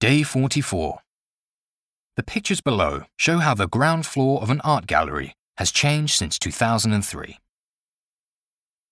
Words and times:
Day 0.00 0.22
44. 0.22 1.00
The 2.14 2.22
pictures 2.22 2.60
below 2.60 3.02
show 3.16 3.38
how 3.38 3.54
the 3.54 3.66
ground 3.66 4.06
floor 4.06 4.40
of 4.40 4.48
an 4.48 4.60
art 4.60 4.86
gallery 4.86 5.34
has 5.56 5.72
changed 5.72 6.14
since 6.14 6.38
2003. 6.38 7.36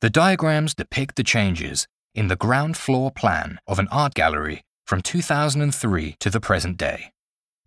The 0.00 0.10
diagrams 0.10 0.74
depict 0.74 1.14
the 1.14 1.22
changes 1.22 1.86
in 2.16 2.26
the 2.26 2.34
ground 2.34 2.76
floor 2.76 3.12
plan 3.12 3.60
of 3.68 3.78
an 3.78 3.86
art 3.92 4.14
gallery 4.14 4.64
from 4.88 5.00
2003 5.00 6.16
to 6.18 6.30
the 6.30 6.40
present 6.40 6.76
day. 6.76 7.12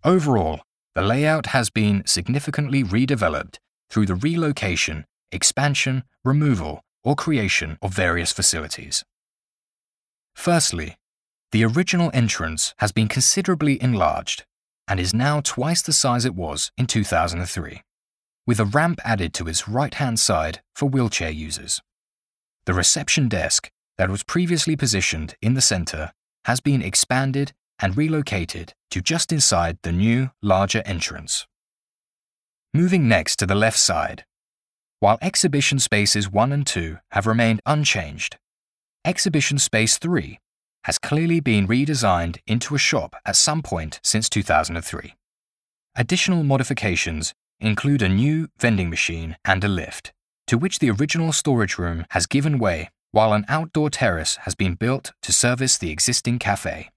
Overall, 0.04 0.60
the 0.94 1.00
layout 1.00 1.46
has 1.46 1.70
been 1.70 2.02
significantly 2.04 2.84
redeveloped 2.84 3.56
through 3.88 4.04
the 4.04 4.14
relocation, 4.14 5.06
expansion, 5.30 6.04
removal, 6.22 6.82
or 7.02 7.16
creation 7.16 7.78
of 7.80 7.94
various 7.94 8.30
facilities. 8.30 9.02
Firstly, 10.34 10.96
the 11.52 11.64
original 11.64 12.10
entrance 12.14 12.74
has 12.78 12.92
been 12.92 13.08
considerably 13.08 13.80
enlarged 13.82 14.44
and 14.88 14.98
is 14.98 15.12
now 15.12 15.40
twice 15.40 15.82
the 15.82 15.92
size 15.92 16.24
it 16.24 16.34
was 16.34 16.72
in 16.78 16.86
2003, 16.86 17.82
with 18.46 18.58
a 18.58 18.64
ramp 18.64 18.98
added 19.04 19.34
to 19.34 19.46
its 19.46 19.68
right-hand 19.68 20.18
side 20.18 20.62
for 20.74 20.88
wheelchair 20.88 21.30
users. 21.30 21.82
The 22.64 22.72
reception 22.72 23.28
desk 23.28 23.70
that 23.98 24.08
was 24.08 24.22
previously 24.22 24.76
positioned 24.76 25.36
in 25.42 25.52
the 25.52 25.60
center 25.60 26.12
has 26.46 26.60
been 26.60 26.80
expanded 26.80 27.52
and 27.78 27.96
relocated 27.96 28.72
to 28.90 29.02
just 29.02 29.30
inside 29.30 29.78
the 29.82 29.92
new, 29.92 30.30
larger 30.40 30.82
entrance. 30.86 31.46
Moving 32.72 33.08
next 33.08 33.36
to 33.36 33.46
the 33.46 33.54
left 33.54 33.78
side, 33.78 34.24
while 35.00 35.18
exhibition 35.20 35.78
spaces 35.78 36.30
1 36.30 36.52
and 36.52 36.66
2 36.66 36.98
have 37.10 37.26
remained 37.26 37.60
unchanged, 37.66 38.38
exhibition 39.04 39.58
space 39.58 39.98
3 39.98 40.38
has 40.84 40.98
clearly 40.98 41.40
been 41.40 41.68
redesigned 41.68 42.38
into 42.46 42.74
a 42.74 42.78
shop 42.78 43.16
at 43.24 43.36
some 43.36 43.62
point 43.62 44.00
since 44.02 44.28
2003. 44.28 45.14
Additional 45.94 46.42
modifications 46.42 47.34
include 47.60 48.02
a 48.02 48.08
new 48.08 48.48
vending 48.58 48.90
machine 48.90 49.36
and 49.44 49.62
a 49.62 49.68
lift, 49.68 50.12
to 50.46 50.58
which 50.58 50.78
the 50.78 50.90
original 50.90 51.32
storage 51.32 51.78
room 51.78 52.04
has 52.10 52.26
given 52.26 52.58
way, 52.58 52.90
while 53.12 53.32
an 53.32 53.44
outdoor 53.48 53.90
terrace 53.90 54.36
has 54.42 54.54
been 54.54 54.74
built 54.74 55.12
to 55.22 55.32
service 55.32 55.78
the 55.78 55.90
existing 55.90 56.38
cafe. 56.38 56.90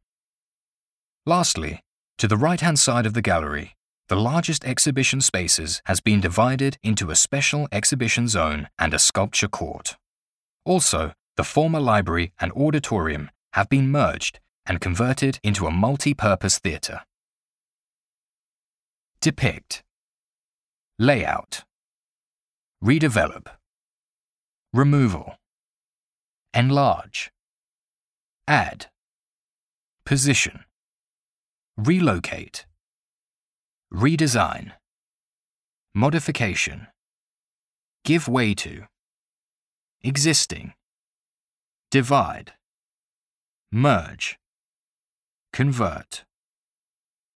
Lastly, 1.26 1.82
to 2.18 2.28
the 2.28 2.38
right-hand 2.38 2.80
side 2.80 3.06
of 3.06 3.14
the 3.14 3.22
gallery, 3.22 3.76
the 4.08 4.16
largest 4.16 4.64
exhibition 4.64 5.20
spaces 5.20 5.82
has 5.86 6.00
been 6.00 6.22
divided 6.22 6.78
into 6.84 7.10
a 7.10 7.16
special 7.16 7.68
exhibition 7.72 8.28
zone 8.28 8.70
and 8.78 8.94
a 8.94 9.00
sculpture 9.00 9.48
court. 9.48 9.96
Also, 10.64 11.14
the 11.38 11.44
former 11.44 11.80
library 11.80 12.32
and 12.40 12.52
auditorium 12.54 13.30
have 13.56 13.70
been 13.70 13.90
merged 13.90 14.42
and 14.66 14.82
converted 14.82 15.40
into 15.42 15.66
a 15.66 15.72
multi-purpose 15.72 16.60
theatre. 16.60 17.00
Depict. 19.22 19.82
Layout. 21.00 21.64
Redevelop. 22.84 23.48
Removal. 24.74 25.38
Enlarge. 26.54 27.32
Add. 28.46 28.88
Position. 30.06 30.66
Relocate. 31.78 32.66
Redesign. 33.94 34.74
Modification. 35.94 36.88
Give 38.04 38.28
way 38.28 38.54
to. 38.54 38.84
Existing. 40.04 40.74
Divide 41.90 42.52
merge, 43.76 44.38
convert. 45.52 46.25